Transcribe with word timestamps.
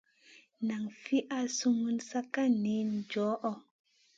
Nan 0.69 0.87
fi 1.01 1.19
al 1.35 1.45
sumun 1.57 1.95
sa 2.09 2.19
ka 2.33 2.43
niyn 2.63 2.89
goyo. 3.11 3.51